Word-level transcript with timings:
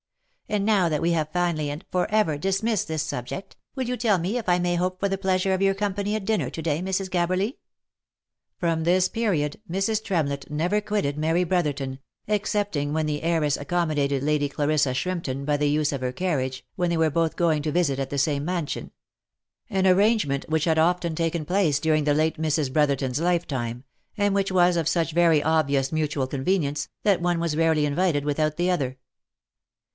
And 0.49 0.65
now 0.65 0.89
that 0.89 1.01
we 1.01 1.11
have 1.11 1.31
finally 1.31 1.69
and 1.69 1.85
for 1.91 2.09
ever 2.11 2.37
dismissed 2.37 2.87
this 2.89 3.03
subject, 3.03 3.55
will 3.75 3.83
you 3.85 3.95
tell 3.95 4.17
me 4.17 4.37
if 4.37 4.49
I 4.49 4.57
may 4.59 4.75
hope 4.75 4.99
for 4.99 5.07
the 5.07 5.17
pleasure 5.17 5.53
of 5.53 5.61
your 5.61 5.75
company 5.75 6.15
at 6.15 6.25
dinner 6.25 6.49
to 6.49 6.61
day, 6.61 6.81
Mrs. 6.81 7.09
Gabberly?" 7.09 7.57
From 8.57 8.83
this 8.83 9.07
period, 9.07 9.61
Mrs. 9.69 10.03
Tremlett 10.03 10.49
never 10.49 10.81
quitted 10.81 11.17
Mary 11.17 11.43
Brotherton, 11.45 11.99
excepting 12.27 12.91
when 12.91 13.05
the 13.05 13.21
heiress 13.23 13.55
accommodated 13.55 14.23
Lady 14.23 14.49
Clarissa 14.49 14.93
Shrimpton 14.93 15.45
by 15.45 15.55
the 15.55 15.69
use 15.69 15.93
of 15.93 16.01
her 16.01 16.11
carriage, 16.11 16.65
when 16.75 16.89
they 16.89 16.97
were 16.97 17.11
both 17.11 17.35
going 17.37 17.61
to 17.61 17.71
visit 17.71 17.99
at 17.99 18.09
the 18.09 18.17
same 18.17 18.43
mansion; 18.43 18.91
an 19.69 19.87
arrangement 19.87 20.49
which 20.49 20.65
had 20.65 20.79
often 20.79 21.13
taken 21.15 21.45
place 21.45 21.79
during 21.79 22.03
the 22.05 22.15
late 22.15 22.37
Mrs. 22.41 22.73
Brotherton's 22.73 23.21
lifetime, 23.21 23.83
and 24.17 24.33
which 24.35 24.51
was 24.51 24.75
of 24.77 24.87
such 24.87 25.11
very 25.11 25.41
obvious 25.43 25.91
mutual 25.93 26.25
convenience, 26.27 26.89
that 27.03 27.21
one 27.21 27.39
was 27.39 27.55
rarely 27.55 27.85
invited 27.85 28.25
with 28.25 28.39
out 28.39 28.57
the 28.57 28.69
other. 28.71 28.97